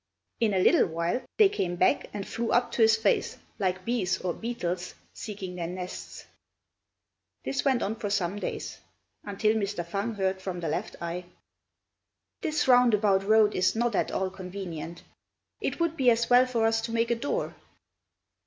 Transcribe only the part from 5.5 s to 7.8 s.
their nests. This